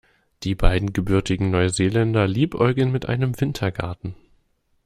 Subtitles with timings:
[0.41, 4.15] Die beiden gebürtigen Neuseeländer liebäugeln mit einem Wintergarten.